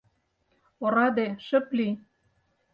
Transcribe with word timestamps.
—Ораде, 0.83 1.27
шып 1.45 1.65
лий! 1.77 1.93